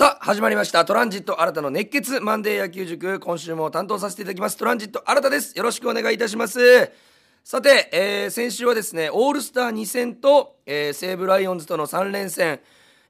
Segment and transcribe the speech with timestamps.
[0.00, 0.82] さあ始まりました。
[0.86, 3.20] トランジット新たの熱血マンデー野球塾。
[3.20, 4.56] 今週も担当させていただきます。
[4.56, 5.54] トランジット新たです。
[5.54, 6.90] よろしくお願いいたします。
[7.44, 12.60] さて、えー先週はですねオールスター2戦と、えー西武ライオンズとの3連戦。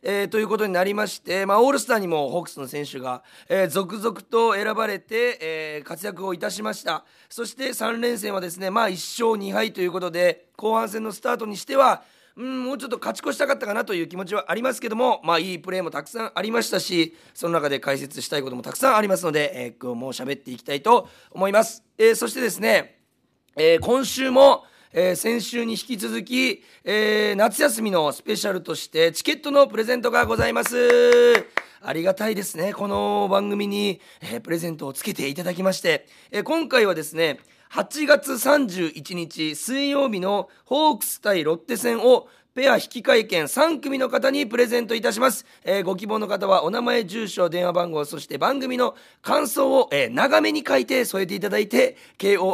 [0.02, 7.04] えーということになりまして、まあ、オールスターにもホークスの選手が、えー続々と選ばれて、えー活躍をいたしました。
[7.28, 8.94] そして3連戦はですね、まあ、1
[9.28, 12.02] 勝2敗ということで後半戦のスタートにしては
[12.36, 22.98] うんもうちょっと勝ち越したかったかなという気持ちはありますけども、まあ、いいプレーもたくさんありましたしその中で解説したいこともたくさんありますので、えー今日も喋っていきたいと思います、えーそしてですね、
[23.56, 30.76] えー今週も、えー先週に引き続き、えー夏休みのスペシャルとしてチケットのプレゼントがございます。
[31.82, 37.38] ありがたいですねこの番組に、えープレゼントをつけていただきまして、えー今回はですね
[37.72, 52.44] 8月31日水曜日のホークス対ロッテ戦をペア引換券3組の方にプレゼントいたします、えーご希望の方はお名前住所電話番号そして番組の感想を、えー長めに書いて添えていただいて kor.rkbr.jp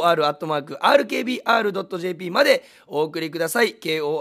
[2.30, 4.18] までお送りください kor.rkbr.jp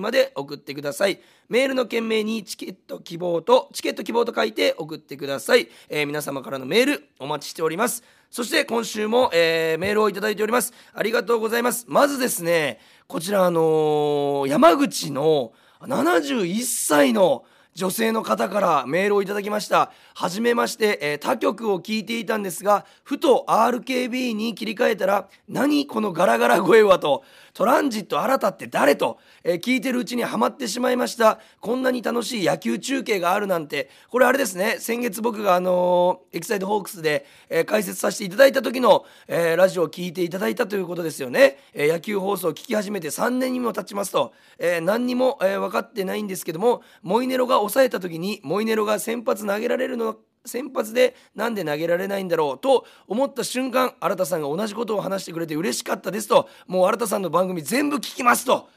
[0.00, 1.20] まで送ってください。
[1.50, 8.02] メールの件名にチケット希望とチケット希望と書いて送ってください、えー皆様からのメールお待ちしております。
[8.30, 10.72] そして今週も、えーメールをいただいております。
[10.92, 11.86] ありがとうございます。
[11.88, 19.92] まずですねこちらあのー山口の71歳の女性の方からメールをいただきました。
[20.14, 27.24] はじめまして、えー他局を聞いていたんですがふと RKB に切り替えたら何このガラガラ声はと。
[27.58, 31.40] トランジット新たって誰と、えー聞いてるうちにはまってしまいました。
[31.58, 33.90] こんなに楽しい野球中継があるなんて。
[34.10, 34.76] これあれですね。
[34.78, 58.68] 先月僕があのーエキサイトホークスで、えー解説させていただいた時の、えラジオを聞いていただいたということですよね、え野球放送を聞き始めて3年にも経ちますと、え何にも、え分かってないんですけどもモイネロが抑えた時にモイネロが先発投げられるの先発でなんで投げられないんだろうと思った瞬間新田さんが同じことを話してくれて嬉しかったですともう新田さんの番組全部聞きますと。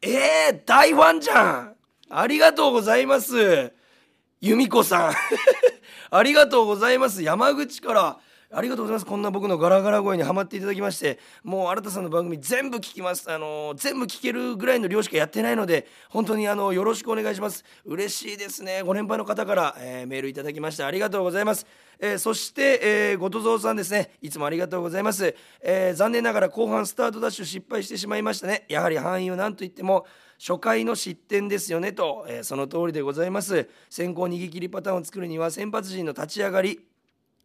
[0.00, 1.76] えー、大ファンじゃん。
[2.10, 3.72] ありがとうございます。
[4.40, 5.12] 由美子さん。
[6.10, 7.22] ありがとうございます。
[7.22, 8.18] 山口から
[8.54, 9.06] ありがとうございます。
[9.06, 13.32] こんな僕のガラガラ声にはまっていただきましてもう新田さんの番組全部聞きます。
[13.32, 17.64] あの全部聞けるぐらいの量しかやってないので本当にあのよろしくお願いします。
[17.86, 18.82] 嬉しいですね。
[18.82, 21.66] ご年配の方から、えーメールいただきましてありがとうございます、
[21.98, 24.12] えーそして、えー、後藤蔵さんですね。
[24.20, 28.66] いつもありがとうございます、え残念ながら後半スタートダッシュ失敗してしまいましたね。
[28.68, 30.06] やはり範囲を何と言っても
[30.38, 33.68] 初回の失点ですよねと、えその通りでございます。
[33.88, 36.80] 先行逃げ切りパターンを作るには先発陣の立ち上がり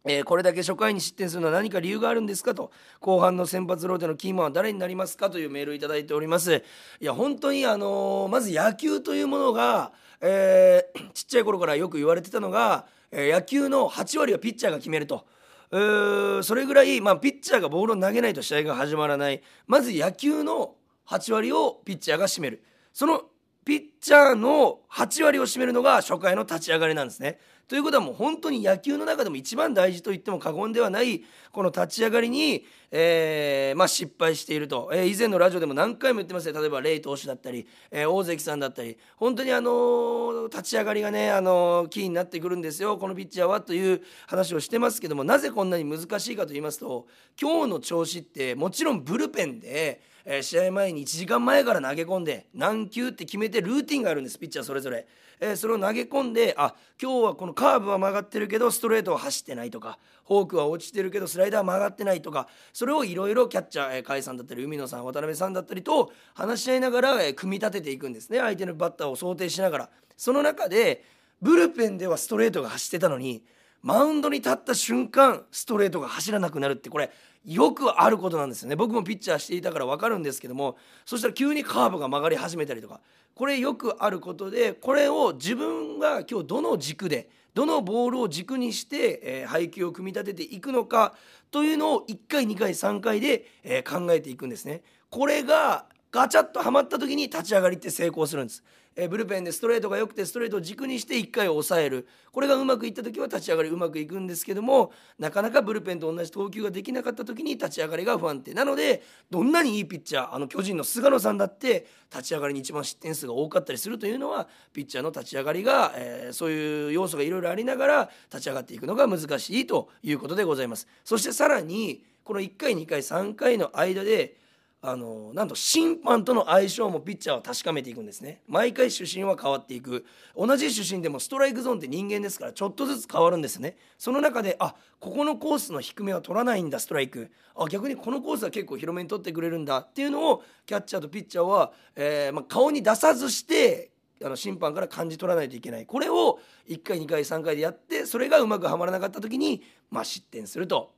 [0.04, 2.70] えーこれだけ初回に失点するのは何か理由があるんですかと
[3.00, 6.62] 後半の先発ローテのキーマンは誰になりますかというメールをいただいております。
[7.00, 15.26] いや本当にあのーまず野球というものが、えー ちっちゃい頃からよく言われてたのが、え野球の8割はピッチャーが決めると。
[15.70, 19.42] それぐらい、まあ、ピッチャーがボールを投げないと試合が始まらない。
[19.66, 20.76] まず野球の
[21.06, 22.62] 8割をピッチャーが占める。
[22.92, 23.22] その
[23.68, 27.38] ピッチャーの8割を占めるのが初回の立ち上がりなんですね。
[27.68, 38.96] ということはもう本当に野球の中でも一番大事と言っても過言ではないこの立ち上がりに、えーまあ、失敗していると、えー以前のラジオでも何回も言ってますね例えばレイ投手だったり、えー大関さんだったり。
[39.18, 42.96] 本当にあのー立ち上がりがね、あのーキーになってくるんですよ。
[42.96, 47.06] このピッチャーはという話をしてますけどもなぜこんなに難しいかと言いますと
[47.38, 55.06] 今日の調子ってもちろんブルペンでえー試合前に1時間前から投げ込んで何球って決めてルーティンがあるんですピッチャーそれぞれ、
[55.40, 69.90] えーそれを投げ込んであ今日はこのカーブは曲がってるけどストレートは走ってないとかフォークは落ちてるけどスライダーは曲がってないとかそれをいろいろキャッチャー、えー、甲斐さんだったり海野さん渡辺さんだったりと話し合いながら、えー組み立てていくんですね相手のバッターを想定しながら。
[70.16, 71.04] その中で
[71.40, 73.44] ブルペンではストレートが走ってたのに
[73.82, 77.10] マウンドに立った瞬間ストレートが走らなくなるってこれ
[77.44, 83.00] よくあることなんですよね僕もピッチャーしていたから分かるんですけどもそしたら急にカーブが曲がり始めたりとか
[83.34, 91.14] これよくあることでこれを自分が今日どの軸でどのボールを軸にして、えー配球を組み立てていくのか
[91.50, 94.82] というのを1回2回3回で、えー考えていくんですね。
[95.10, 98.62] これがガチャッとはまった時に立ち上がりって成功するんです。
[99.00, 104.90] えブルペンでストレートが良くてストレートを軸にして1回を抑えるこれがうまくいった時は立ち上がりうまくいくんですけども
[105.20, 120.86] なかなかブルペンと同じ投球ができなかった時に立ち上がりが不安定なのでどんなにいいピッチャーあの巨人の菅野さんだって立ち上がりに一番失点数が多かったりするというのはピッチャーの立ち上がりが、えーそういう要素がいろいろありながら立ち上がっていくのが難しいということでございます。
[121.04, 124.36] そしてさらにこの1回2回3回の間で
[124.80, 128.42] あのなんと審判との相性もピッチャーは確かめていくんですね。
[128.46, 130.06] 毎回主審は変わっていく。
[130.36, 133.76] 同じ主審でもストライクゾーンって人間ですからちょっとずつ変わるんですね。
[133.98, 137.32] その中であここのコースの低めは取らないんだストライク。
[137.56, 139.78] あ逆にこのコースは結構広めに取ってくれるんだ。
[139.78, 143.90] っていうのをキャッチャーとピッチャーは、えー、まあ、顔に出さずして
[144.24, 145.86] あの審判から感じ取らないといけない。
[145.86, 146.38] これを
[146.68, 150.97] 1回2回3回でやってそれがうまくはまらなかった時に、まあ、失点すると。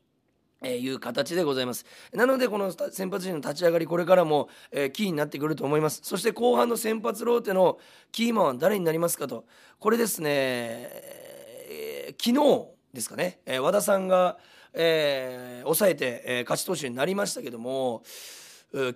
[0.63, 1.87] えー、いう形でございます。
[2.13, 6.01] なのでこの先発陣の立ち上がりこれからも、えー、キーになってくると思います。
[6.03, 7.79] そして後半の先発ローテの
[8.13, 9.45] キーマンは誰になりますかと。
[9.79, 14.37] これですね、えー、昨日ですかね、え和田さんが、
[14.75, 18.03] え抑えて、え勝ち投手になりましたけども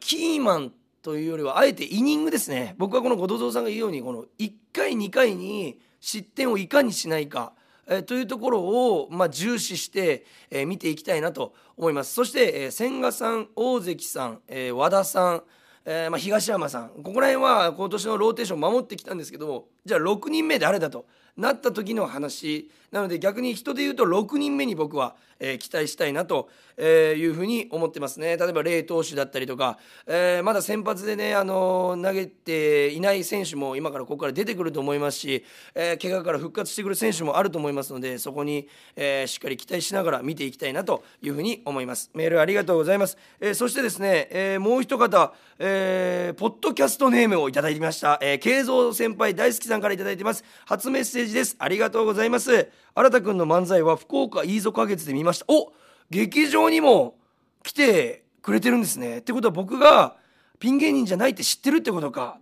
[0.01, 0.73] キーマン
[1.03, 2.75] というよりはあえてイニングですね。
[2.79, 7.53] 僕はこの後藤蔵さんが言うようにこの1回2回に失点をいかにしないか。
[7.89, 12.15] え、というところを、まあ、重視して、え、見ていきたいなと思います。
[12.15, 15.43] そして、え、千賀さん大関さん、え、和田さん、
[15.85, 16.89] えまあ、東山さん。
[17.03, 22.71] ここら辺は今年のローテーション守ってきたんですけどもじゃあ6人目誰だとなった時の話。
[22.95, 26.49] なので逆に人で言うと6人目に僕は、えー、期待したいなと
[26.79, 28.37] いうふうに思ってますね。
[28.37, 35.45] 例えばレイ投手だったりとか、えー、まだ先発でね、あのー、投げていない選手も今からここから出てくると思いますし、
[35.75, 42.13] えー、怪我から復活してくる選手もあると思いますのでそこに、えー、しっかり期待しながら見ていきたいなというふうに思います。
[42.15, 49.74] メールありがとうございます、えー、そしてですね、えー、もう一方、えー、ポッドキャストネームをいただきました、えー、慶三先輩大好きさん。
[49.75, 50.45] さんからいただいてます。
[50.67, 51.57] 初メッセージです。
[51.59, 52.71] ありがとうございます。
[52.95, 55.47] 新田君の漫才は福岡飯塚花月で見ました。
[55.49, 55.73] お
[56.11, 57.17] 劇場にも
[57.63, 59.19] 来てくれてるんですね。
[59.19, 60.17] ってことは僕が
[60.61, 62.39] ピン芸人じゃないって知ってるってことか。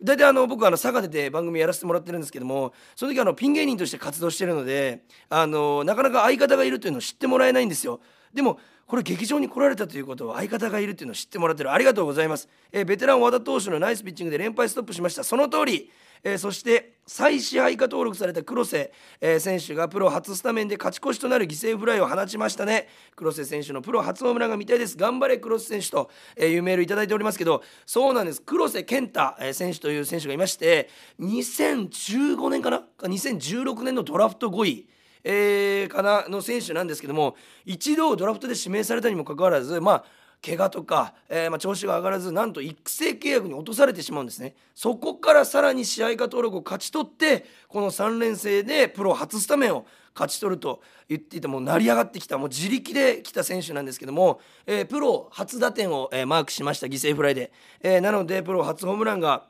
[0.00, 8.00] 大体あの僕あの佐賀でて番組やらせてもらってるんですけどもその時あのピン芸人として活動してるのであのなかなか相方がいるというのを知ってもらえないんですよ。
[8.34, 11.72] でもこれ劇場に来られたということは相方がいるっていうのを知ってもらってる。
[11.72, 15.24] ありがとうございます、えー、ベテラン和田投手のナイスピッチングで連敗ストップしました。
[15.24, 15.90] その通り。
[16.22, 22.88] えー、そして再支配下登録された黒瀬、えー、選手がプロ初スタメンで勝ち越しとなる犠牲フライを放ちましたね。
[23.14, 24.96] 黒瀬選手のプロ初ホームランが見たいです。
[24.96, 28.42] 頑張れ黒瀬選手と、えー、いうメールいただいておりますけどそうなんです。
[28.42, 29.20] 黒瀬健太、
[29.52, 30.88] 選手という選手がいまして
[31.20, 34.88] 2015年かな？2016年のドラフト5位
[35.28, 37.34] えー、かなの選手なんですけども
[37.64, 40.04] 一度ドラフトで指名されたにもかかわらずまあ
[40.44, 44.54] 怪我とか、えー、まあ、調子が上がらずなんと育成契約に落とされてしまうんですね。
[44.74, 57.52] そこからさらに試合化登録を勝ち取ってこの3連戦でプロ初スタメンを勝ち取ると言っていても成り上がってきたもう自力で来た選手なんですけども、えー、プロ初打点を、えー、マークしました犠牲フライで、
[57.82, 59.46] えなのでプロ初ホームランが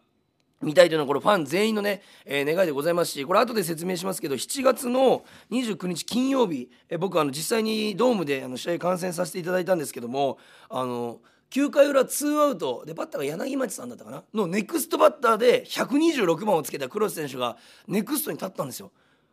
[0.62, 10.38] 見たいというのはこれファン全員のね、えー、願いでございますしこれ後で説明しますけど7月の29日金曜日、えー、僕あの実際にドームであの試合観戦させていただいたんですけども
[10.70, 11.20] あの
[11.50, 14.24] 9回裏ツーアウトでバッターが柳町さんだったかな？
[14.34, 17.56] のネクストバッターで126番をつけた黒瀬選手が
[17.86, 18.90] ネクストに立ったんですよ。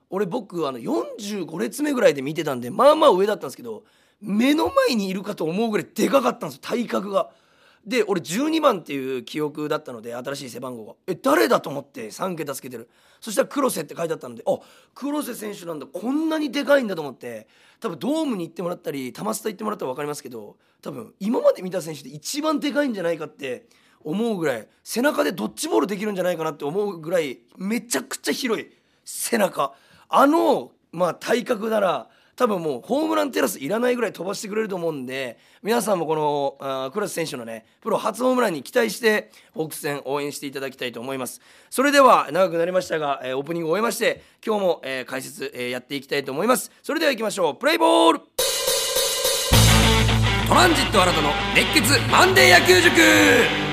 [0.09, 3.83] 俺僕あの45列目ぐらいで見てたんでまあまあ上だったんですけど
[4.21, 7.31] 目の前にいるかと思うぐらいでかかったんですよ体格が。
[7.85, 10.93] で俺12番っていう記憶だったので新しい背番号が。
[11.07, 12.89] え誰だと思って3桁つけてる。
[13.19, 14.57] そしたら黒瀬って書いてあったのであ
[14.93, 15.87] 黒瀬選手なんだ。
[15.87, 17.47] こんなにでかいんだと思って。
[17.83, 23.67] 多分ドームに行ってもらったり玉スタ行ってもらったら分かりますけど多分今まで見た選手で一番でかいんじゃないかって
[24.05, 28.69] 思うぐらい背中でドッジボールできるんじゃないかなって思うぐらいめちゃくちゃ広い
[29.03, 29.73] 背中。
[30.07, 41.41] あのまあ体格なら多分もうホームランテラスいらないぐらい飛ばしてくれると思うんで皆さんもこのあクラス選手のねプロ初ホームランに期待してホークス戦応援していただきたいと思います。
[41.69, 46.71] それでは長くなりましたが、え、オープニングを終えまして今日も、え、解説、え、やっていきたいと思います。
[46.81, 47.55] それでは行きましょう。
[47.55, 48.19] プレイボール!
[50.47, 53.72] トランジット新たの熱血マンデー野球塾!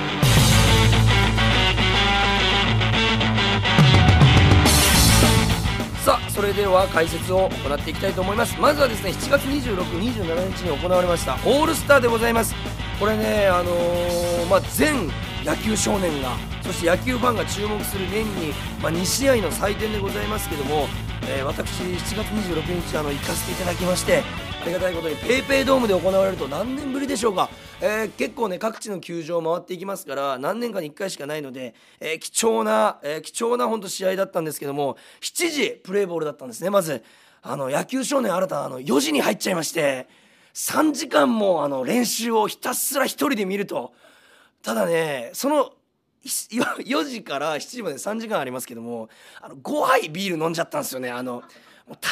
[6.41, 8.59] それでは解説を行っていきたいと思います。
[8.59, 12.55] まずはですね7月2627日に行われましたオールスターでございます。
[12.99, 15.11] これねあのー、まあ、全
[15.45, 16.31] 野球少年が
[16.63, 20.89] そして野球ファンが注目する年に、まあ、2試合の祭典でございますけども、
[21.29, 24.23] えー、私7月26日あの行かせていただきまして
[24.61, 27.49] ありがたいことに PayPay ドームで行われると何年ぶりでしょうか、
[27.81, 37.03] えー、結構ね各地の球場を回っていきますから何年かに1回しかないので、えー、貴重な、えー、貴重な本当試合だったんですけども7時プレーボールだったんですねまず。
[37.43, 40.09] あの野球少年新たあの4時に入っちゃいまして
[40.53, 43.95] 3時間もあの練習をひたすら1人で見ると。
[44.63, 45.73] ただねその
[46.23, 49.09] 4 時から7時まで3時間ありますけども
[49.41, 51.11] あの5杯ビール飲んじゃったんですよね。
[51.11, 51.43] あの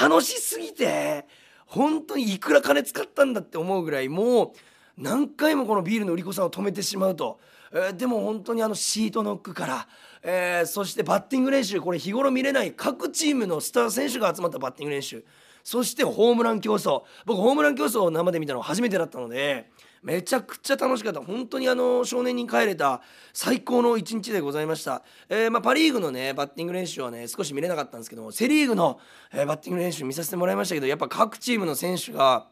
[0.00, 1.26] 楽しすぎて
[1.68, 4.52] 本当にいくら金使ったんだって思うぐらいもう
[4.96, 7.38] 何回もこのビールの売り子さんを止めてしまうと、
[7.72, 9.88] えー、でも本当にあのシートノックから、
[10.22, 15.25] えー、そしてバッティング練習これ日頃見れない各チームのスター選手が集まったバッティング練習。
[15.62, 17.02] そしてホームラン競争。
[17.26, 19.70] 僕ホームラン競争を生で見たの初めてだったので
[20.02, 21.21] めちゃくちゃ楽しかった。
[21.21, 23.02] 本当にあの少年に帰れた
[23.33, 29.00] 最高の一日でございました、えー、まあ、パ・リーグのねバッティング練習はね少し見れなかったんですけどもセ・リーグの、
[29.33, 32.49] えー、バッティング練習見させてもらいましたけどやっぱ各チームの選手が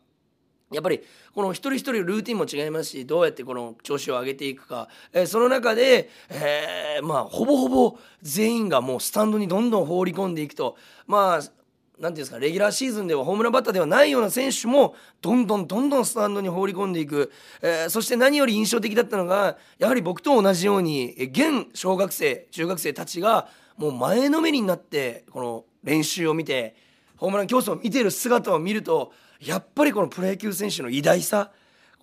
[0.72, 1.00] やっぱり
[1.32, 10.76] この一人一人ルーティンも違いますしどうやってこの調子を上げていくか、えー、その中で、えー、まあほぼほぼ全員がもうスタンドにどんどん放り込んでいくと。
[11.06, 11.55] まあ
[11.98, 26.74] 何ていうんですかレギュラーシーズンではホームランバッターではないような選手もどんどんどんどんスタンドに放り込んでいく、えー、そして何より印象的だったのがやはり僕と同じように現小学生中学生たちがもう前のめりになってこの練習を見て
[27.16, 31.50] ホームラン競争を見ている姿を見るとやっぱりこのプロ野球選手の偉大さ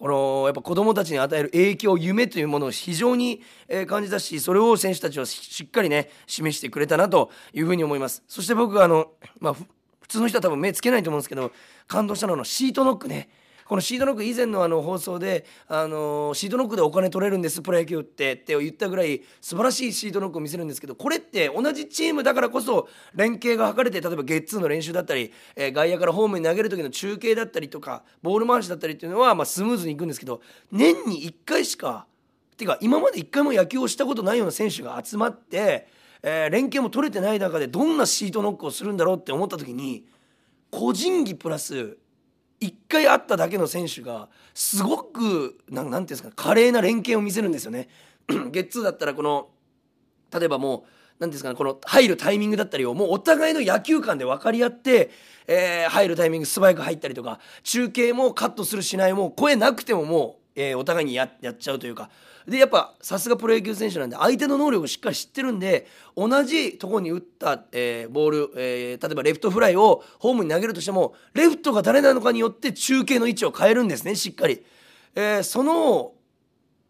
[0.04, 3.42] このやっぱ子どもたちに与える影響夢というものを非常に
[3.88, 8.24] 感じたしそれを選手たちはしっかりね示してくれたなというふうに思います。
[8.28, 9.56] そして僕があの、まあ、
[10.13, 11.51] 通の人は多分目つけないと思うんですけど
[11.88, 13.29] 感動したのはシートノックね。
[13.65, 30.41] このシートノック以前のあの放送で、あのシートノックでお金取れるんですプロ野球ってって言ったぐらい素晴らしいシートノックを見せるんですけどこれって同じチームだからこそ連携が図れて例えばゲッツーの練習だったり、えー、外野からホームに投げる時の中継だったりとかボール回しだったりっていうのは、まあ、スムーズにいくんですけど
[30.72, 32.05] 年に1回しか
[32.53, 35.88] っていうか今まで1回も野球をしたことないような選手が集まって、
[36.24, 40.06] えー、連携も取れてない中でどんなシートノックをするんだろうって思った時に
[40.72, 41.98] 個人技プラス
[42.62, 47.89] 1回会っただけの選手がすごく何て言うんですか華麗な連携を見せるんですよね。
[48.51, 49.50] ゲッツーだったらこの
[50.34, 50.84] 例えばもう
[51.20, 55.12] 何ですかねこの入るタイミングだったりをもうお互いの野球観で分かり合って、
[55.48, 62.10] えー、入るタイミング素早く入ったりとか中継もカットするしないも声なくてももう、えー、お互いにやっちゃうというか
[62.48, 74.63] でやっぱさすがプロ野球選手なんで相手の能力をしっかり知ってるんで同じとこに打った、えー、ボール、えー、例えばレフトフライをホームに投げるとしてもレフトが誰なのかによって中継の位置を変えるんですねしっかり。
[75.15, 76.13] えー、その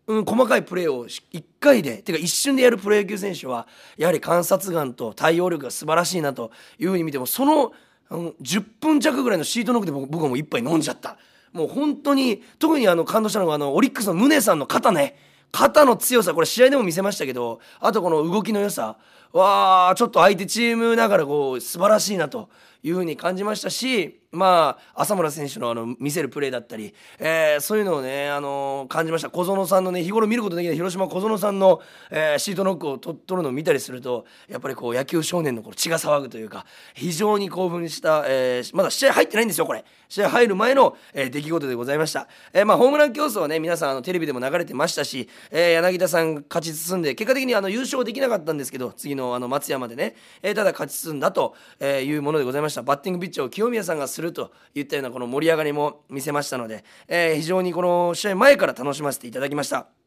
[0.06, 3.68] うん、細かいプレーを1回でてか一瞬でやるプロ野球選手は
[3.98, 7.72] やはり観察眼と対応力が素晴らしいなというふうに見てもその、
[8.10, 11.18] うん、10分弱ぐらいのシートノックで僕はもう一杯飲んじゃった
[11.54, 15.16] もう本当に特にあの感動したのがあのオリックスの宗さんの肩ね。
[15.52, 18.98] 肩の強さこれ試合でも見せましたけどあとこの動きの良さ。
[19.34, 22.50] わあちょっと相手チームながらこう素晴らしいなと
[22.84, 29.30] いうふうに感じましたしまあ浅村選手のあの見せるプレーだったり、えー、そういうのをね、あのー、感じました。
[29.30, 39.86] 小園さんのね日頃見ることできない広島小園さんの、えー、シートノックを取るのを見たりするとやっぱりこう野球少年のこの血が騒ぐというか非常に興奮した、えー、まだ試合入ってないんですよこれ。
[40.10, 60.03] 試合入る前の、えー、出来事でございました、えー、まあホームラン競争はね皆さんあのテレビでも流れてましたし、えー、柳田さん勝ち進んで結果的にあの優勝できなかったんですけど次のあの松山でね、えー、ただ勝ち進んだというものでございましたバッティングピッチャーを清宮さんがするといったようなこの盛り上がりも見せましたので、えー、非常にこの試合前から楽しませていただきました。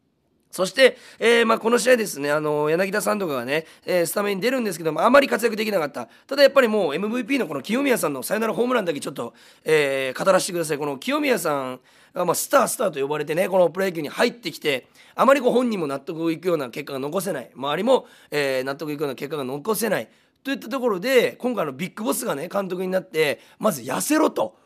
[0.57, 6.09] そして、えーまあ、この試合ですね、あの柳田さんとかがね、えー、スタメンに出るんですけども、あまり活躍できなかった。
[6.27, 9.35] ただやっぱりもう MVP のこの清宮さんのサヨナラホームランだけちょっと、
[9.65, 10.79] えー、語らせてください。
[10.79, 11.81] この清宮さん
[12.15, 17.51] が、まあ、スタースターと呼ばれてね、このプロ野球に入ってきて、あまりこう本人も納得いくような結果が残せない。
[17.55, 20.09] 周りも、え、納得いくような結果が残せない。
[20.43, 24.57] といったところで、今回のビッグボスがね、監督になって、まず痩せろと。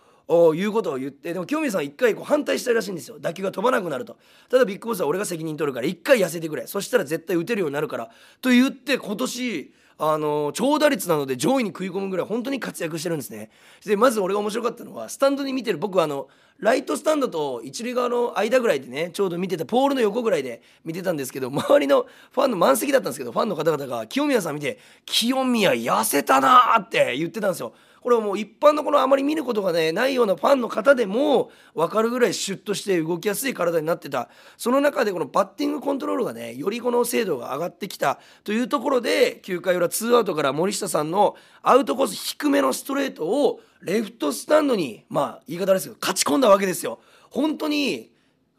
[0.54, 3.18] いうことを言ってでも清水さんは一回こう反対したいらしいんですよ。
[3.18, 4.16] 打球が飛ばなくなると。
[4.48, 6.66] ただビッグボスは俺が責任取るから一回痩せてくれ。
[6.66, 8.10] そしたら絶対打てるようになるから。
[8.40, 9.72] と言って今年
[10.02, 13.50] あの長打率なので上位に食い込むぐらい本当に活躍してるんですね。
[13.84, 27.74] でまず俺が面白かったのはスタンドに見てる僕はあのライトスタンドと一塁側の間ぐらいでねちょうど見てたポールの横ぐらいで見てたんですけど周りのファンの満席だったんですけどファンの方々が清宮さん見て「清宮痩せたな」って言ってたんですよ。
[28.02, 47.00] これはもう一般のこのあまり見ることがねないようなファンの方でも分かるぐらいシュッとして動きやすい体になってたその中でこのバッティングコントロールがねよりこの精度が上がってきたというところで9回裏ツーアウトから森下さんのアウトコース低めのストレートをレフトスタンドにまあ言い方ですけど勝ち込んだわけですよ。
[47.30, 48.10] 本当に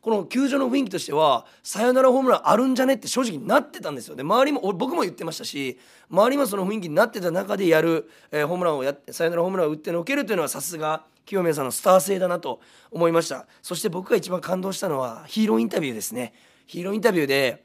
[0.02, 5.78] この球場の雰囲気としてはサヨナラホームランあるんじゃねって正直なってたんですよね周りも僕も言ってましたし
[6.10, 16.34] 周りもその雰囲気になってた中でやる、えー、ホームランをやってサヨナラホームランを打ってのけるというのはさすが清宮さんのスター性だなと思いましたそして僕が一番感動したのはヒーローインタビューですね
[16.66, 17.64] ヒーローインタビューで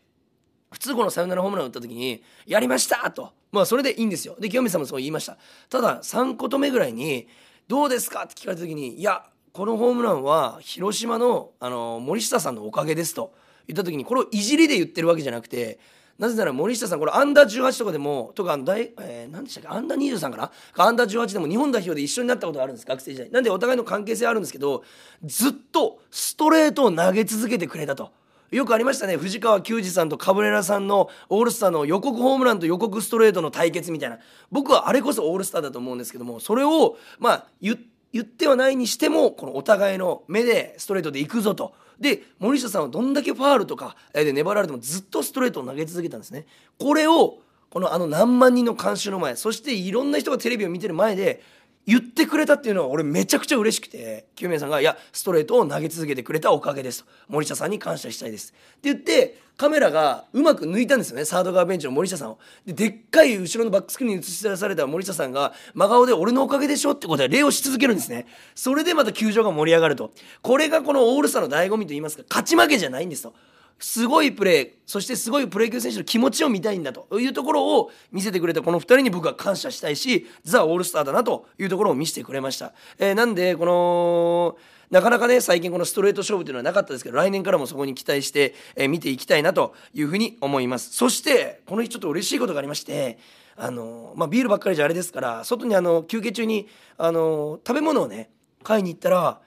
[0.71, 5.39] 普通このサヨナラホームランを打った時に「やりました!」とまあそれでいいんですよで清宮さんもそう言いました
[5.71, 7.29] ただ3こと目ぐらいに
[7.67, 9.25] 「どうですか?」って聞かれた時に「いや
[9.57, 13.33] このホームランは広島のあの森下さんのおかげですと。
[13.67, 15.81] 言った時にこれをいじりで言ってるわけじゃなくて
[16.19, 20.53] なぜなら森下さんこれアンダー18とかでもとかあの大、えー、何でしたっけアンダー23かな？
[20.77, 23.31] アンダー18でも日本代表で一緒になったことがあるんです学生時代。
[23.31, 24.85] なんでお互いの関係性あるんですけど
[25.25, 28.13] ずっとストレートを投げ続けてくれたと。
[28.51, 29.17] よくありましたね。
[29.17, 34.19] 藤川球児さんとカブレラさんのオールスターの予告ホームランと予告ストレートの対決みたいな。
[34.53, 41.75] 僕はあれこそオールスターだと思うんですけどもそれをまあ言って言ってはないにしてもこのお互いの目でストレートでいくぞと。
[42.01, 46.47] で森下さんはどんだけファールとかで粘られてもずっとストレートを投げ続けたんですね。
[46.79, 47.39] これを
[47.71, 51.43] このあの何万人の監修の前そしていろんな人がテレビを見てる前で
[51.87, 61.25] 言ってくれたっていうのは俺めちゃくちゃ嬉しくて清宮さんが「いやストレートを投げ続けてくれたおかげです」と「森下さんに感謝したいです」って言ってカメラがうまく抜いたんですよね。
[61.25, 62.39] サード側ベンチの森下さんを。
[62.67, 68.27] ででっかい後ろのバックスクリーンに映し出された森下さんが真顔で「俺のおかげでしょ」ってことで礼をし続けるんですね。
[68.55, 70.13] それでまた球場が盛り上がると。
[70.43, 73.33] これがこのオールスターの醍醐味と言いますか勝ち負けじゃないんですと。
[73.79, 84.57] すごいプレーそしてすごいプロ野球選手の気持ちを見たいんだというところを見せてくれたこの2人に僕は感謝したいしザ・オールスターだなというところを見せてくれました、えー、なんでこの
[84.91, 90.93] なかなかね最近このストレート勝負というのはなかったですけど来年からもそこに期待して、えー、見ていきたいなというふうに思います。
[90.93, 93.19] そしてこの日ちょっと嬉しいことがありまして
[93.59, 96.69] あのまあ、ビールばっかりじゃあれですから外にあの休憩中に
[96.99, 98.31] あの食べ物をね
[98.63, 99.41] 買いに行ったら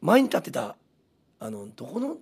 [0.00, 0.74] 前に立ってた
[1.38, 2.16] あのどこの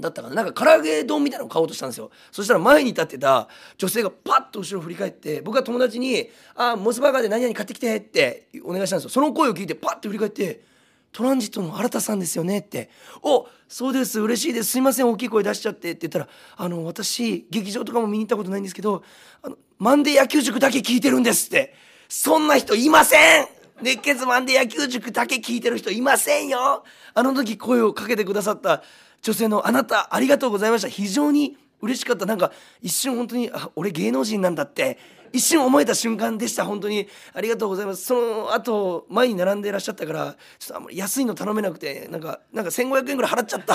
[0.00, 0.34] だったかな。
[0.34, 2.10] なんか唐揚げ丼みたいなのを買おうとしたんですよ。
[2.32, 9.10] そしたら前に立ってた女性がパッと後ろ振り返って僕は友達に「あモスバーガーで何々買ってきて」ってお願いしたんですよ。
[9.10, 10.62] その声を聞いてパッと振り返って
[11.12, 12.90] 「トランジットの新田さんですよね」って
[13.22, 14.20] 「おそうです。
[14.20, 14.70] 嬉しいです。
[14.70, 15.08] すいません。
[15.08, 19.02] 大きい声出しちゃって」って言ったら「あの私劇場とかも見に行ったことないんですけど
[19.42, 21.74] あのマンデー野球塾だけ聞いてるんです」って
[22.08, 23.48] そんな人いません。
[23.80, 26.82] 熱血マンデー野球塾だけ聞いてる人いませんよ。
[27.14, 28.82] あの時声をかけてくださった
[29.22, 30.88] 女性のあなたありがとうございました。
[30.88, 32.26] 非常に嬉しかった。
[32.26, 34.98] なんか一瞬本当にあ俺芸能人なんだって
[35.32, 36.64] 一瞬思えた瞬間でした。
[36.64, 38.04] 本当にありがとうございます。
[38.04, 43.74] その後前に並んでいらっしゃったからちょっとあんまり安いの頼めなくてなんかなんか1500円ぐらい払っちゃった。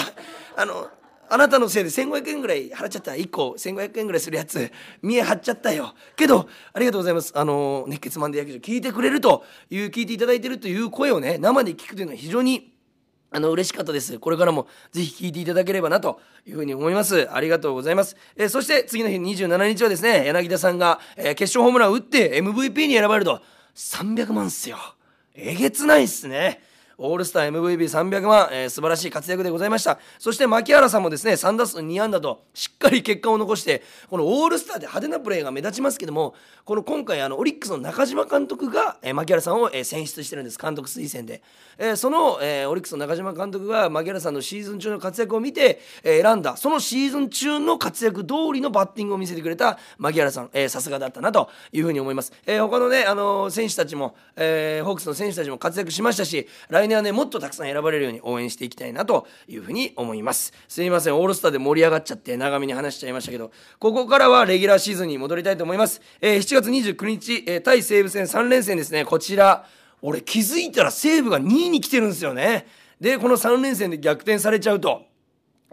[0.56, 0.89] あの
[1.29, 3.12] あなたのせいで1500円ぐらい払っちゃった。
[3.12, 5.95] 1個1500円ぐらいするやつ見え張っちゃったよ。
[6.15, 7.32] けどありがとうございます。
[7.36, 12.72] あの熱血マンデー野球場聞いてくれるという聞いていただいてるという声をね生で聞くというのは非常に
[13.34, 14.19] あの、嬉しかったです。
[14.19, 17.28] これからもぜひ聞いていただければなというふうに思います。
[17.34, 18.15] ありがとうございます。
[18.38, 23.41] えー、そして次の日27日はですね、柳田さんが、えー、決勝ホームランを打って MVP に選ばれると
[23.76, 24.78] 300万っすよ。
[25.36, 26.62] えげつないっすね。
[26.97, 29.99] オールスター MVP300 万、えー、素晴らしい活躍でございました。
[30.19, 40.58] そして牧原さんもですね3打数2安打としっかり結果を残してこのオールスターで派手なプレーが目立ちますけどもこの今回あのオリックスの中島監督が、えー、牧原さんを、えー、選出してるんです。
[40.58, 41.41] 監督推薦で、
[41.77, 60.54] えー、その、えー、オリックスの中島監督が牧原さんのシーズン中の活躍を見て、えー、選んだそのシーズン中の活躍通りのバッティングを見せてくれた牧原さんさすがだったなというふうに思います、えー、他のねあの選手たちも、えー、ホークスの選手たちも活躍しましたし来年はねもっとたくさん選ばれるように応援していきたいなというふうに思います。
[60.67, 69.06] すいませんオールスターで盛り上がっちゃって長めに話しちゃいましたけどここからはレギュラーシーズンに戻りたいと思います、えー、7月29日えー、対西武戦3連戦ですね。
[69.06, 69.65] こちら
[70.02, 72.67] 俺気づいたら西武が2位に来てるんですよね。
[73.00, 75.04] でこの3連戦で逆転されちゃうと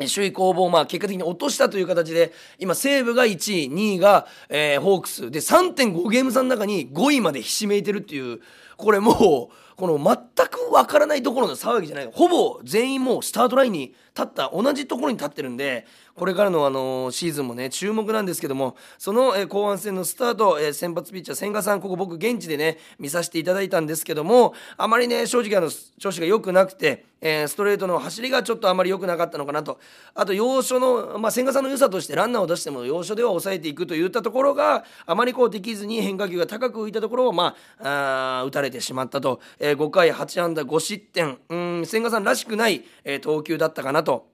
[0.08, 5.30] 首位攻防、まあ、結果的に落としたという形で、今、西武が1位、2位が、えー、ホークス。
[5.30, 8.40] で、3.5ゲーム差の中に5位までひしめいてるっていう、
[8.76, 12.10] これもう、この全くわからないところの騒ぎじゃない。
[12.12, 15.86] ほぼ全員もうスタートラインに立った同じところに立ってるんで
[16.20, 29.80] これからのあのシーズンもね注目なんですけどもその、え後半戦のスタート、え先発ピッチャー千賀さんここ僕現地でね見させていただいたんですけどもあまりね正直あの調子が良くなくて、えー、ストレートの走りがちょっとあまり良くなかったのかなと。
[30.14, 41.38] あと要所の、まあ、千賀さんの良さとしてランナーを出しても要所では抑えていくといったところがあまりこうできずに変化球が高く浮いたところをまああ打たれてしまったと、えー、5回8安打5失点。
[41.48, 44.28] うん千賀さんらしくない、えー、投球だったかなと。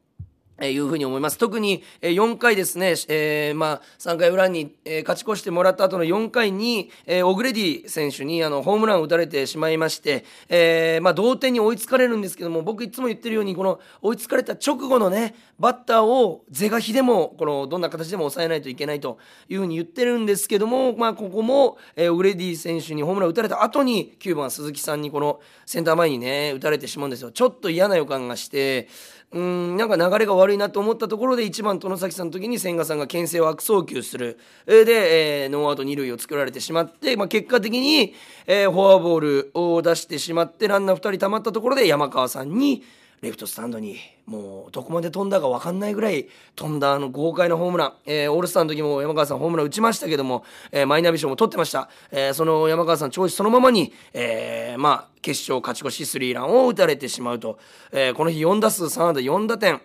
[0.59, 1.39] えいうふうに思います。
[1.39, 27.31] 特に、え4回ですね、えー、まあ、3回裏に、え、勝ち越してもらった後の4回に、え、オグレディ選手にあのホームランを打たれてしまいまして、えー、まあ、同点に追いつかれるんですけども、僕いつも言ってるように、この追いつかれた直後のね、バッターを是が非でも、この、どんな形でも抑えないといけないというふうに言ってるんですけども、まあ、ここも、え、オグレディ選手にホームランを打たれた後に、9番鈴木さんにこのセンター前にね、打たれてしまうんですよ。
[27.31, 28.89] ちょっと嫌な予感がして、
[29.33, 34.39] うん、なんか流れが悪いなと思ったところで1番外崎さんの時に千賀さんが牽制を悪送球する。
[34.67, 38.15] で、えー、ノーアウト二塁を作られてしまって、まあ、結果的に、
[38.47, 42.85] えー、フォアボールを出してしまってランナー2人たまったところで山川さんに
[43.27, 57.59] レフトスタンドにもうどこまで飛んだか分かんないぐらい飛んだあの豪快なホームラン、えー、オールスターの時も山川さんホームラン打ちましたけども、えー、マイナビ賞も取ってました、えー、その山川さん調子そのままに、えー、まあ決勝勝ち越しスリーランを打たれてしまうと、
[57.91, 59.81] えー、この日4打数3安打4打点。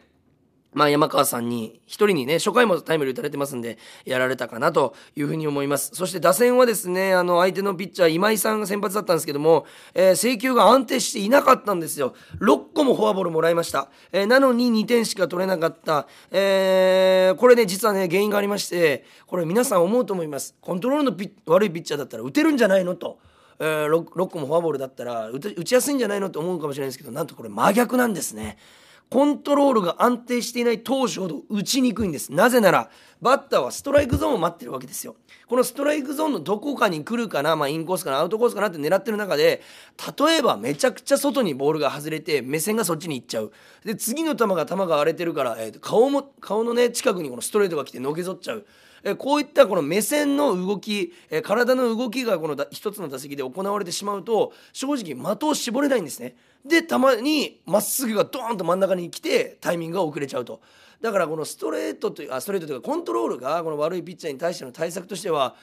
[0.74, 5.92] まあ、山川さんに、一人にね、初回もタイムリー打たれてますんで、やられたかなというふうに思います。
[5.94, 12.16] そして打線はですね、あの、相手のピッチャー、今井さんが先発だったんですけども、えー、制球が安定していなかったんですよ。
[12.40, 13.90] 6個もフォアボールもらいました。
[14.14, 16.08] えー、なのに2点しか取れなかった。
[16.32, 20.56] えー、これね、実はね、原因がありまして、これ皆さん思うと思います。
[20.62, 21.12] コントロールの
[21.48, 23.20] 悪いピッチャーだったら打てるんじゃないのと。
[23.60, 28.58] えー、6, 6個もフォアボールだったら打ちやすいんじゃないのと思うかもしれないですけどなんとこれ真逆なんですね。
[29.12, 32.32] コントロールが安定していない投手ほど打ちにくいんです。
[32.32, 32.90] なぜなら、
[33.22, 35.18] バッターはストライクゾーンを待ってるわけですよ。
[35.48, 39.62] このストライクゾーンのどこかに来るかな、まあ、インコースかな、アウトコースかなって狙ってる中で、
[40.18, 43.52] 例えばめちゃくちゃ外にボールが外れて、目線がそっちに行っちゃう。
[43.84, 48.66] で、次の球が球が荒れてるから、えー、顔も、顔のね、近くにこのストレートが来てのけぞっちゃう。
[49.04, 56.36] えこういったこの目線の動き、え体の動きがこの一つの打席で行われてしまうと正直的を絞れないんですね。
[56.66, 60.62] でたまにまっすぐがドーンと真ん中に来てタイミングが遅れちゃうと。
[61.02, 65.56] だからこのストレートというあストレートというかコントロールがこの悪いピッチャーに対しての対策としては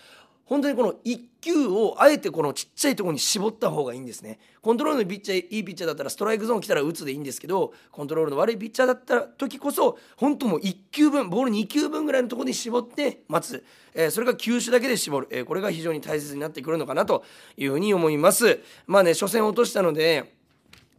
[0.48, 4.38] 本当にこの1球をあえてこのちっちゃいところに絞った方がいいんですね。
[4.62, 17.24] コントロールのピッチャーいいピッチャーだったらストライクゾーン来たら打つでいいんですけどコントロールの悪いピッチャーだった時こそ本当もう1球分ボール2球分ぐらいのところに絞って待つ、えー、それが球種だけで絞る、えー、これが非常に大切になってくるのかなと
[17.58, 18.60] いうふうに思います。
[18.86, 20.32] まあね初戦落としたので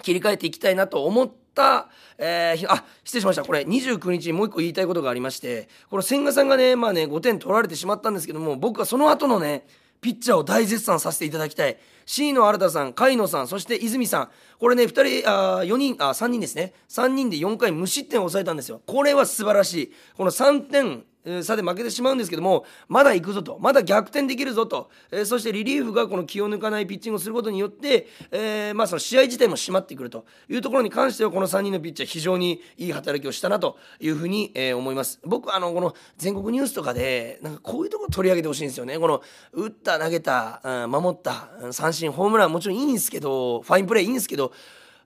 [0.03, 3.43] 切り替えていきたいなと思ってた、えー、あ失礼しました。
[3.43, 9.65] これ29日にもう一個言いたいことがありましてこの千賀さんがねまあね5点取られてしまったんですけども僕はその後のね
[10.01, 11.77] ピッチャーを大絶賛させていただきたい。
[12.05, 14.29] C の新さん甲斐野さんそして泉さん。
[14.57, 16.73] これね2人あ4人あ3人ですね。
[16.87, 18.81] 3人で4回無失点を抑えたんですよ。
[18.85, 19.93] これは素晴らしい。
[20.15, 21.03] この3点
[21.43, 35.19] 差で負けてしまうんですけどもまだ行くぞとまだ逆転できるぞと、えー、そしてリリーフがこの気を抜かないピッチングをすることによって、えー、まあ、その試合自体も締まってくるというところに関してはこの3人のピッチャー非常にいい働きをしたなというふうに、えー、思います。
[35.23, 38.97] 僕あのこの全国ニュースとかでなんかこういうところ取り上げてほしいんですよね。
[38.97, 39.21] この
[39.53, 44.53] 打った投げた、うん、守った三振ホームランもちろんいいんですけどファインプレーいいんですけど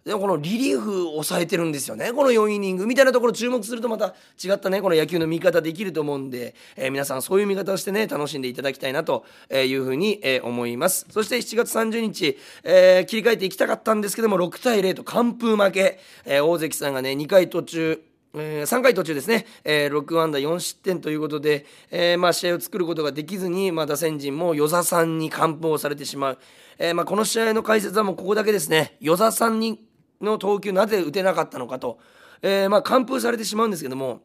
[0.06, 2.12] でもこのリリーフ抑えてるんですよね。
[2.12, 4.14] この4イニングみたいなところ注目するとまた
[4.44, 4.82] 違ったね。
[4.82, 11.06] この野球の見方できると思うんで、えー、皆さんそういう見方をしてね楽しんでいただきたいなというふうに、思います。
[11.10, 18.04] そして7月30日、えー、切り替えていきたかったんですけども6対0と完封負け、え、大関さんがね2回途中
[18.36, 26.40] えー、3回途中ですね、えー、6安打4失点ということで、えーまあ、試合を作ることができずに、まあ、打線陣も与座さんに完封をされてしまう、
[26.80, 28.98] えまあ、この試合の解説はもうここだけですね。
[29.02, 29.80] 与座さんに
[30.24, 32.00] の投球なぜ打てなかったのかと、
[32.42, 34.22] えー、まあ完封されてしまうんですけども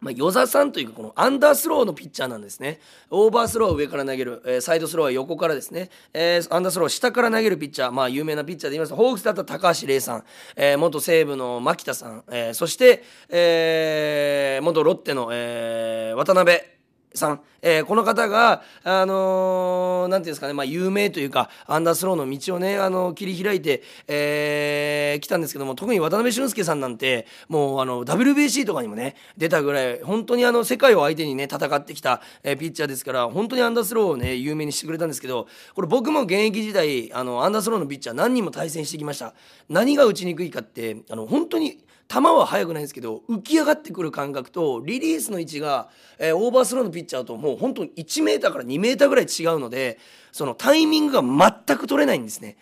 [0.00, 2.78] まあ、与座さんというかこのアンダースローのピッチャーなんですね。
[3.10, 10.24] オーバースローは上から投げる、えー、サイドスローは横からですね、えー、アンダースローは下から投げるピッチャー、まあ有名なピッチャーで言いますと、ホークスだった高橋礼さん、
[10.54, 16.77] えー、元西武の牧田さん、えー、そして、えー、元ロッテの、えー、渡辺。
[17.14, 39.34] さん、えー、この方が、あのー、なんていうんですかね、まあ、有名というか、アンダースローの道をね、あのー、切り開いて、えー、来たんですけども、特に渡辺俊介さんなんて、もう、あの、WBC とかにもね、出たぐらい、本当にあの、世界を相手にね、戦ってきた、えー、ピッチャーですから、本当にアンダースローをね、有名にしてくれたんですけど、これ僕も現役時代、あの、アンダースローのピッチャー何人も対戦してきました。
[39.68, 49.98] 何が打ちにくいかって、あの、本当に、球は速くないんですけど浮き上がってくる感覚とリリースの位置が、えー、オーバースローのピッチャーともう本当に1メーターから2メーターぐらい違うので
[50.32, 52.56] そのタイミングが全く取れないんですね。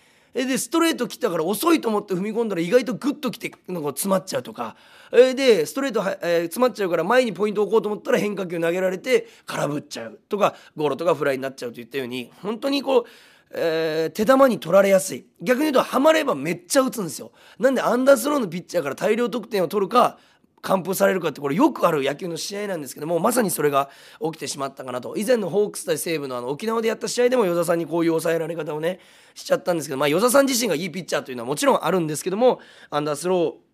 [0.44, 4.76] でストレート来たから遅いと思って踏み込んだら意外とグッと来てなんか詰まっちゃうとか
[5.10, 13.04] でストレートは、えー、詰まっちゃうから前にポイント置こうと思ったら変化球投げられて空振っちゃうとかゴロとかフライになっちゃうといったように本当にこう
[13.50, 15.26] えー、手玉に取られやすい。
[15.40, 17.32] 逆に言うとハマればめっちゃ打つんですよ。
[17.58, 20.18] なんでアンダースローのピッチャーから大量得点を取るか
[20.62, 23.88] 完封されるかってこれよくある野球の試合なんですけどもまさにそれが
[24.20, 25.16] 起きてしまったかなと。
[25.16, 28.98] 以前のホークス対西武のあの沖縄でやった試合でも与座さんにこういう抑えられ方をね
[29.34, 33.65] しちゃったんですけどまあ与座さん自身がいいピッチャーというのはもちろんあるんですけどもアンダースロー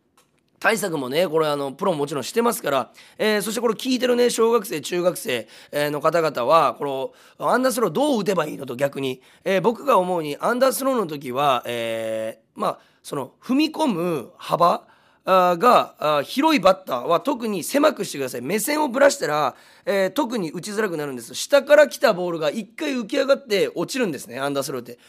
[0.62, 14.86] 対策もねこれあのプロももちろんしてますから、えー、そしてこれ聞いてるね小学生中学生の方々はこのアンダースローどう打てばいいのと逆に、えー、僕が思うにアンダースローの時は、えー、まあその踏み込む幅
[15.24, 18.40] が広いバッターは特に狭くしてください。
[18.40, 21.34] 目線をぶらしたら、えー、特に打ちづらくなるんです。
[21.34, 25.00] 下から来たボールが一回浮き上がって落ちるんですねアンダースローって。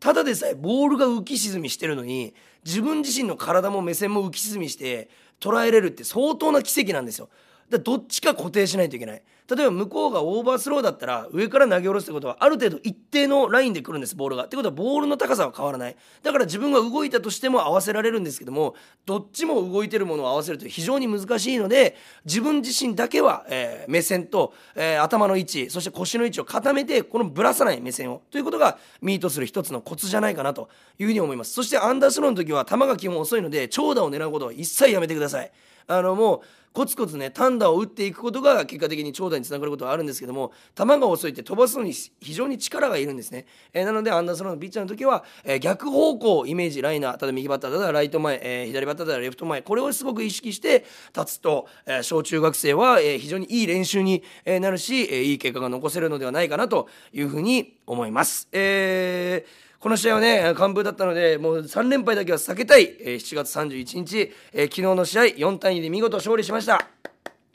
[0.00, 5.08] ただでさえボールが浮き沈みしてるのに自分自身の体も目線も浮き沈みして
[5.40, 7.28] 捉えれるって相当な奇跡なんですよ。
[7.70, 9.22] だどっちか固定しないといけない。
[9.50, 14.14] 例えば向こうがオーバースローだったら上から投げ下ろすってことはある程度一定のラインで来るんです。
[14.14, 14.44] ボールが。
[14.44, 15.96] ってことはボールの高さは変わらない。
[16.22, 18.74] だから自分が動いたとしても合わせられるんですけども
[19.06, 31.52] どっちも動いてるものを合わせるという非常に難しいので自分自身だけは、えー、目線と、えー、頭の位置そして腰の位置を固めてこのぶらさない目線をということがミートする一つのコツじゃないかなというふうに思います。
[31.52, 35.50] そしてアンダースローの時は球が基本遅いので長打を狙うことは一切やめてください。
[35.88, 36.40] あのもう
[36.72, 50.84] コツコツね単打を打っていくことが結果的に長打につながることはあるんですけども球が遅いって飛ばすのに非常に力がいるんですね、えー、なのでアンダースローのピッチャーの時は、えー、逆方向イメージライナーただ右バッターたらライト前、えー、左バッターたらレフト前これをすごく意識して
[51.16, 58.48] 立つと、え小中学生は、え非常にいい練習に、えなるし、えいい結果が残せるのではないかなというふうに思います。
[58.52, 66.84] えーこの試合はね、完封だったので、もう3連敗だけは避けたい、えー、7月31日、えー、昨日の試合、4対2で見事勝利しました。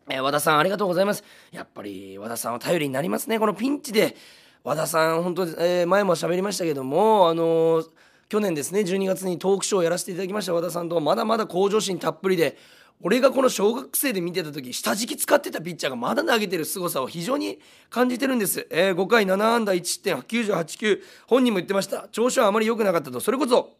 [0.09, 1.21] えー、和田さん、ありがとうございます。
[1.51, 4.15] やっぱり和田さんは頼りになりますね、このピンチで。
[4.63, 7.89] 和田さん、本当、えー、前も喋りましたけども、あのー、
[8.29, 12.57] 去年ですね、12月にトークショーをやらせていただきました和田さんと、まだまだ向上心たっぷりで、
[13.05, 22.07] 俺がこの小学生で見てた時下敷き使ってたピッチャーがまだ投げてる凄さを非常に感じてるんです、えー、5回7安打1 9 8 9本人も言ってました。
[22.13, 23.19] 調子はあまり良くなかったと。
[23.19, 23.75] それこそ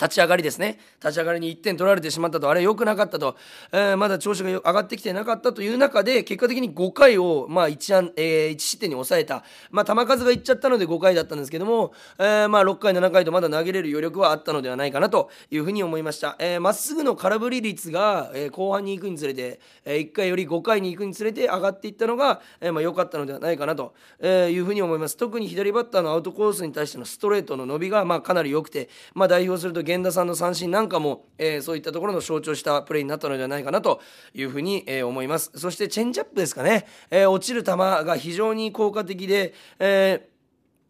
[0.00, 0.78] 立ち上がりですね。
[1.00, 2.48] 立ち上がりに1点取られてしまったと。
[2.48, 3.36] あれ良くなかったと、
[3.72, 16.30] えー、まだ調子が上がってきてなかったという中で結果的に5回を、まあ 1, 安、えー、1失点に抑えた、まあ、球数がいっちゃったので5回だったんですけども、えー、まあ6回7回とまだ投げれる余力はあったのではないかなというふうに思いました。
[16.30, 25.16] ま、えー、っすぐの空振り率が、えー、後半に行くにつれて、えー、1回より5回に行くにつれて上がっていったのが、えーまあ、良かったのではないかなというふうに思います。
[25.16, 34.00] 特に左バッターのアウトコースに対してのストレートの伸びが、まあ、かなり良くて、まあ、代表すると源田さんの三振なんかも、えー、そういったところの象徴したプレーになったのではないかなと
[34.34, 35.52] いうふうに、えー、思います。
[35.54, 40.35] そしてチェンジアップですかね、えー、落ちる球が非常に効果的で、えー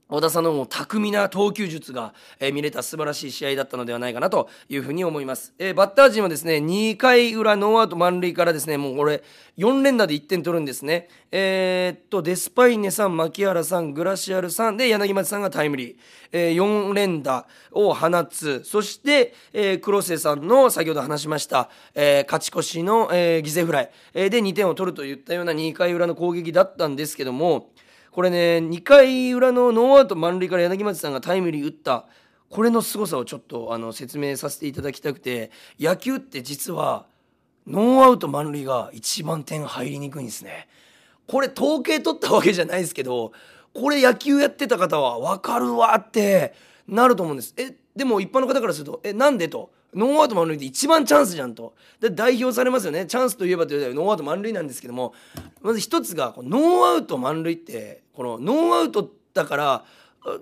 [0.08, 9.24] 小田さんのも巧みな投球術が、えー、見れた素晴らしい試合だったのではないかなというふうに思います、えー、バッター陣はですね2回裏ノーアウト満塁からですねもうこれ
[9.58, 11.08] 4連打で1点取るんですね。
[11.32, 15.96] えー、っとデスパイネさん牧原さんグラシアルさんで柳町さんがタイムリー、
[16.30, 18.62] えー、4連打を放つ。
[18.64, 27.70] そして、えー、黒瀬さんの先ほど話しました、えー、勝ち越しの、えー、犠牲フライ、えー、で2点を取るといったような2回裏の攻撃だったんですけども
[28.16, 32.06] これね2回裏のノーアウト満塁から柳町さんがタイムリー打った
[32.48, 37.04] これの凄さをちょっとあの説明させていただきたくて野球って実は
[37.66, 40.66] ノーアウト満塁が一番点入りにくいんですね。
[41.26, 43.32] これ統計取ったわけじゃないですけど
[43.74, 46.54] これ野球やってた方は分かるわって
[46.88, 47.52] なると思うんです。
[47.58, 49.76] えでも一般の方からすると「えなんで?」と。
[49.94, 55.14] ノーアウト満塁って一番チャンスじゃんとで代表されますよねチャンスといえばといえばノーアウト満塁なんですけども
[55.62, 59.84] まず一つがノーアウト満塁ってこのノーアウトだから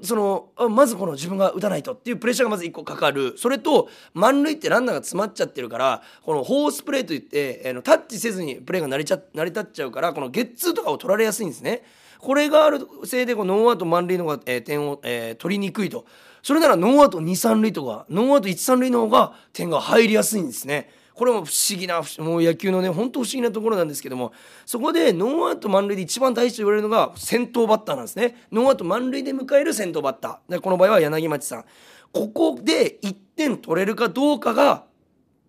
[0.02, 11.82] そのまずこの自分が打たないとっていうプレッシャーがまず1個かかるそれと満塁ってランナーが詰まっちゃってるからこのホースプレーといって、えー、タッチせずにプレーが成りちゃ成り立っちゃうからこのゲッツーとかを取られやすいんですね。
[12.18, 16.06] これがあるせいでこのノーアウト満塁の方が、えー、点を、えー、取りにくいと
[16.42, 20.90] それならノーアウト23塁とかノーアウト13塁の方が点が入りやすいんですね。
[21.14, 24.32] これも不思議なもう野球のね本当不思議なところなんですけども
[24.66, 28.46] そこでノーアウト満塁で一番大事と言われるのが先頭バッターなんですね。
[28.50, 30.52] ノーアウト満塁で迎える先頭バッター。
[30.52, 31.64] でこの場合は柳町さん。
[32.12, 34.84] ここで1点取れるかどうかが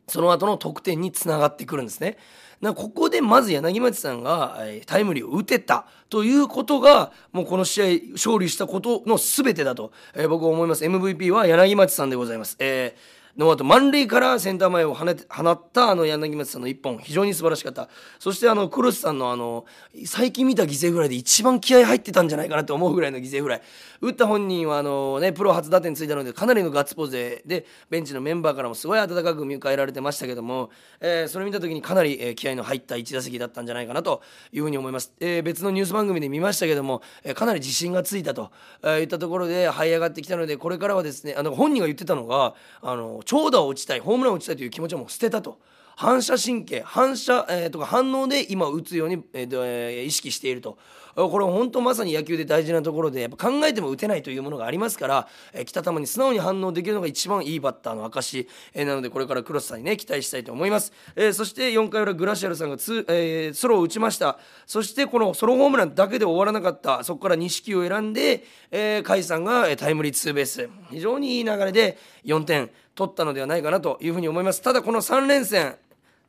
[0.07, 2.17] その後の得点につながってくるんですね。
[2.61, 5.87] なここでまず柳町さんがタイムリーを打てた。
[6.09, 10.85] ということがもうこの試合勝利したことの全てだと、えー、僕は思います。
[10.85, 12.55] MVP は柳町さんでございます。
[12.59, 17.89] えーノーアウト満塁からセンター前を放ったあの柳町さんの一本非常に素晴らしかった。
[18.17, 19.65] そしてあのクロスさんのあの
[20.05, 23.61] 最近見た犠牲フライで一番気合入ってたんじゃないかなと思うぐらいの犠牲フライ。
[24.01, 30.69] 打った本人はあの、ね、プロ初打点ついたのでかなりのガッツポーズででベンチのメンバーからもすごい温かく迎えられてましたけども、
[30.99, 34.21] えー、それ見た時にかなり、えー、気合の入った1打席だったんじゃないかなと
[34.51, 38.51] いうふうに思います、えー、別のニュース番組で見ましたけども、えー、かなり自信がついたと、
[38.83, 45.59] えー、いったところで這い上がってきたのでこれからはですねあの本人が言ってたのがあの長打を打ちたいホームランを打ちたいという気持ちはもう捨てたと。
[45.97, 50.77] 反射神経反射、えー、とか反応で今打つように、えー、意識していると
[51.15, 64.37] これ本当まさに野球で大事なところでやっぱ考えても打てないというものがありますから、えー、来た球に素直に反応できるのが一番いいバッターの証、えー、なのでこれからクロスさんにね期待したいと思います、えー、そして4回裏グラシアルさんがツ、えー、ソロを打ちました。
[64.65, 67.03] そしてこのソロホームランだけで終わらなかった。
[67.03, 70.69] そこから錦を選んで、えー、甲斐さんがタイムリーツーベース。
[70.89, 74.61] 非常にいい流れで4点取ったのではないかなというふうに思います。
[74.61, 75.75] ただこの3連戦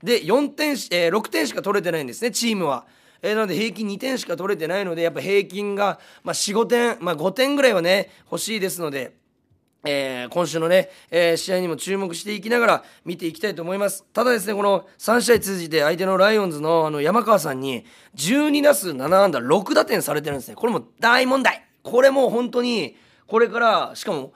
[0.02, 2.86] で4点、えー、6点しか取れてないんですねチームは。
[3.22, 9.14] えー、なので平均2点しか取れてないのでやっぱ平均が、まあ、45点、まあ、5点ぐらいはね欲しいですので。
[9.88, 14.04] えー、今週のね、えー、試合にも注目していきながら見ていきたいと思います。
[14.12, 17.84] ただですね、この3試合通じて相手のライオンズのあの山川さんに
[18.16, 20.56] 12打数7安打6打点されてるんですね。
[20.56, 21.64] これも大問題。
[21.84, 22.96] これも本当に、
[23.28, 24.32] これから、しかも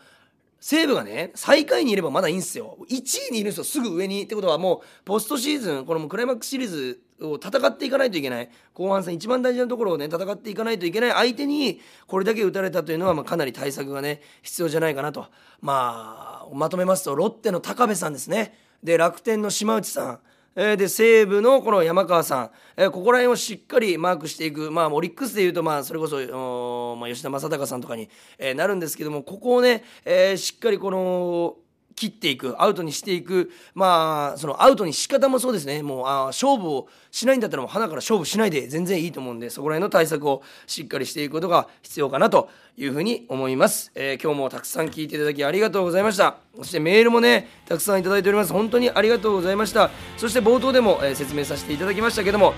[0.61, 2.77] 西武がね、最下位にいればまだいいんですよ。
[2.90, 4.23] 1位にいるんですよ、すぐ上に。
[4.25, 8.51] ってことはもう、ポストシーズン、このクライマックスシリーズを戦っていかないといけない。
[8.75, 15.29] 後半戦一番大事なところをね、戦っていかないといけない相手に、これだけ打たれたというのは、まあ、かなり対策がね、必要じゃないかなと。
[15.62, 18.55] まあ、まとめますと、ロッテの高部さんですね。
[18.83, 20.20] で、楽天の島内さん。
[20.57, 31.57] えー、で西武のこの山川さん、えー、ここら辺をしっかりマークしていく、まあ、オリックスでいうと、まあ、それこそ、まあ、吉田正尚さんとかに、えー、なるんですけどもここをね、えー、しっかりこの
[31.96, 33.50] 切っていくアウトにしていく。
[33.74, 35.83] まあそのアウトに仕方もそうですね。
[35.83, 46.37] もうあ勝負をしないんだったらもう花から勝負しないで全然いいと思うんでそこら辺の対策をしっかりしていくことが必要かなというふうに思います、えー、今日もたくさん聞いていただきありがとうございました。
[46.57, 48.53] そしてメールもねたくさんいただいております。
[48.53, 49.90] 本当にありがとうございました。
[50.16, 52.55] そして冒頭でも、えー、説明させていただきましたけども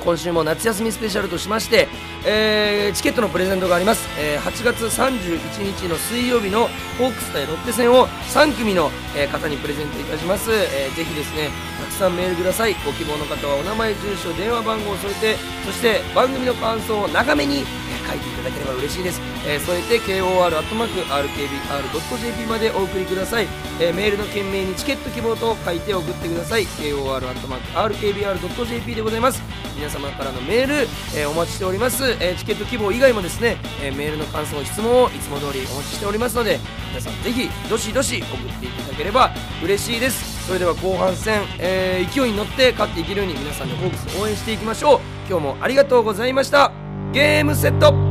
[0.00, 1.88] 今週も夏休みスペシャルとしまして、
[2.24, 12.74] えー、チケットのプレゼントがあります、えー、8月31日の水曜日のホークス対ロッテ戦を3組の、えー、方にプレゼントいたします、えー、ぜひですねたくさんメールください。
[12.84, 17.64] ご希望の方はお名前住所電話番号を添えてそして番組の感想を長めに
[18.08, 23.48] 書いていただければ嬉しいです、えー、添えて KOR.RKBR.jp までお送りください、
[23.80, 26.64] えー、メールの件名にチケット希望と書いて送ってください。
[26.64, 29.42] KOR.RKBR.jp でございます。
[29.76, 30.74] 皆様からのメール、
[31.16, 39.30] えー、お待ちしております、えチケット希望以外もですね、えメールの感想質問をいつも通りお待ちしておりますので皆さんぜひどしどし送っていただければ
[39.62, 40.48] 嬉しいです。
[40.48, 45.00] それでは後半戦、え勢いに乗って勝っていけるように皆さんでホークス応援していきましょう。
[45.28, 46.87] 今日もありがとうございました。
[47.12, 48.07] ゲームセット